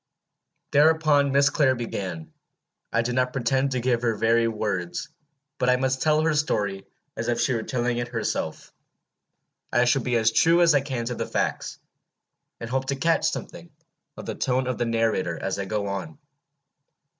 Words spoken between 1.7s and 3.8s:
began. I do not pretend to